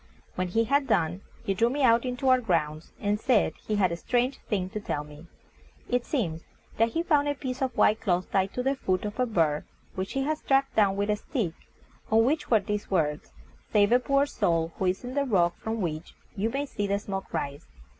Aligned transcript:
When 0.33 0.47
he 0.47 0.63
had 0.63 0.87
done, 0.87 1.21
he 1.43 1.53
drew 1.53 1.69
me 1.69 1.83
out 1.83 2.05
into 2.05 2.27
our 2.29 2.41
grounds 2.41 2.91
and 2.99 3.19
said 3.19 3.53
he 3.67 3.75
had 3.75 3.91
a 3.91 3.95
strange 3.95 4.39
thing 4.49 4.67
to 4.71 4.79
tell 4.79 5.03
me. 5.03 5.27
It 5.87 6.07
seems 6.07 6.41
that 6.77 6.89
he 6.93 7.03
found 7.03 7.27
a 7.27 7.35
piece 7.35 7.61
of 7.61 7.77
white 7.77 8.01
cloth 8.01 8.31
tied 8.31 8.51
to 8.55 8.63
the 8.63 8.73
foot 8.73 9.05
of 9.05 9.19
a 9.19 9.27
bird 9.27 9.63
which 9.93 10.13
he 10.13 10.23
had 10.23 10.39
struck 10.39 10.73
down 10.73 10.95
with 10.95 11.11
a 11.11 11.17
stick, 11.17 11.53
on 12.09 12.25
which 12.25 12.49
were 12.49 12.59
these 12.61 12.89
words: 12.89 13.31
"Save 13.71 13.91
a 13.91 13.99
poor 13.99 14.25
soul, 14.25 14.73
who 14.79 14.85
is 14.85 15.05
on 15.05 15.13
the 15.13 15.23
rock 15.23 15.55
from 15.57 15.81
which 15.81 16.15
you 16.35 16.49
may 16.49 16.65
see 16.65 16.87
the 16.87 16.97
smoke 16.97 17.31
rise." 17.31 17.67